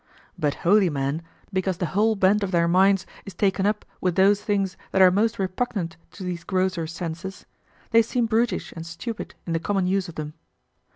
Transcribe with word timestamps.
But 0.35 0.55
holy 0.65 0.89
men, 0.89 1.21
because 1.53 1.77
the 1.77 1.85
whole 1.93 2.15
bent 2.15 2.41
of 2.41 2.49
their 2.49 2.67
minds 2.67 3.05
is 3.23 3.35
taken 3.35 3.67
up 3.67 3.85
with 4.01 4.15
those 4.15 4.41
things 4.41 4.75
that 4.91 4.99
are 4.99 5.11
most 5.11 5.37
repugnant 5.37 5.95
to 6.13 6.23
these 6.23 6.43
grosser 6.43 6.87
senses, 6.87 7.45
they 7.91 8.01
seem 8.01 8.25
brutish 8.25 8.71
and 8.71 8.83
stupid 8.83 9.35
in 9.45 9.53
the 9.53 9.59
common 9.59 9.85
use 9.85 10.09
of 10.09 10.15
them. 10.15 10.33